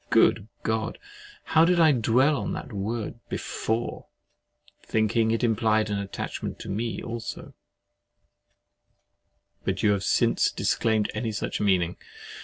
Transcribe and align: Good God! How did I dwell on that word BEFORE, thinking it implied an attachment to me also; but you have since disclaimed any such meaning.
Good 0.09 0.47
God! 0.63 0.97
How 1.43 1.63
did 1.63 1.79
I 1.79 1.91
dwell 1.91 2.35
on 2.37 2.53
that 2.53 2.73
word 2.73 3.19
BEFORE, 3.29 4.07
thinking 4.81 5.29
it 5.29 5.43
implied 5.43 5.91
an 5.91 5.99
attachment 5.99 6.57
to 6.61 6.69
me 6.69 7.03
also; 7.03 7.53
but 9.63 9.83
you 9.83 9.91
have 9.91 10.03
since 10.03 10.51
disclaimed 10.51 11.11
any 11.13 11.31
such 11.31 11.61
meaning. 11.61 11.97